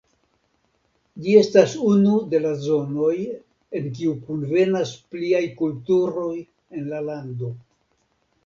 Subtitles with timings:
[1.25, 3.13] Ĝi estas unu de la zonoj
[3.81, 7.53] en kiu kunvenas pliaj kulturoj en la lando.